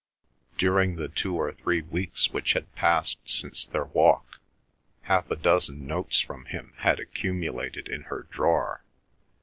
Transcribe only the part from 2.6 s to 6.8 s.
passed since their walk, half a dozen notes from him